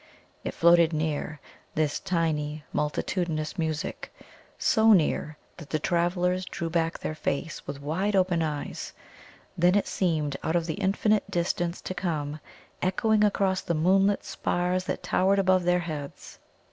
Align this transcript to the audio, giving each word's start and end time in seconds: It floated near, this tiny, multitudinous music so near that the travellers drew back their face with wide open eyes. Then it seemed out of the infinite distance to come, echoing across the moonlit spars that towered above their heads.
It 0.43 0.55
floated 0.55 0.93
near, 0.93 1.39
this 1.75 1.99
tiny, 1.99 2.63
multitudinous 2.73 3.59
music 3.59 4.11
so 4.57 4.93
near 4.93 5.37
that 5.57 5.69
the 5.69 5.77
travellers 5.77 6.43
drew 6.45 6.71
back 6.71 6.97
their 6.97 7.13
face 7.13 7.61
with 7.67 7.79
wide 7.83 8.15
open 8.15 8.41
eyes. 8.41 8.93
Then 9.55 9.75
it 9.75 9.85
seemed 9.85 10.37
out 10.41 10.55
of 10.55 10.65
the 10.65 10.73
infinite 10.81 11.29
distance 11.29 11.81
to 11.81 11.93
come, 11.93 12.39
echoing 12.81 13.23
across 13.23 13.61
the 13.61 13.75
moonlit 13.75 14.23
spars 14.23 14.85
that 14.85 15.03
towered 15.03 15.37
above 15.37 15.65
their 15.65 15.81
heads. 15.81 16.39